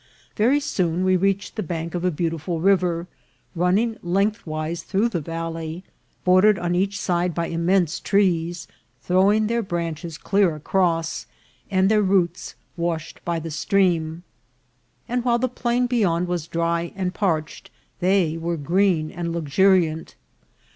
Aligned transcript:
Very 0.35 0.59
soon 0.59 1.03
we 1.03 1.15
reached 1.15 1.55
the 1.55 1.61
bank 1.61 1.93
of 1.93 2.03
a 2.03 2.09
beautiful 2.09 2.59
river, 2.59 3.05
running 3.55 3.97
lengthwise 4.01 4.81
through 4.81 5.09
the 5.09 5.21
valley, 5.21 5.83
bordered 6.25 6.57
on 6.57 6.73
each 6.73 6.99
side 6.99 7.35
by 7.35 7.45
immense 7.45 7.99
trees, 7.99 8.67
throwing 9.03 9.45
their 9.45 9.61
branches 9.61 10.17
clear 10.17 10.55
across, 10.55 11.27
and 11.69 11.87
their 11.87 12.01
roots 12.01 12.55
washed 12.75 13.23
by 13.23 13.37
the 13.37 13.51
stream; 13.51 14.23
and 15.07 15.23
while 15.23 15.37
the 15.37 15.47
plain 15.47 15.85
beyond 15.85 16.27
was 16.27 16.47
dry 16.47 16.91
and 16.95 17.13
parched, 17.13 17.69
they 17.99 18.37
were 18.37 18.57
green 18.57 19.11
and 19.11 19.31
luxuriant. 19.31 20.15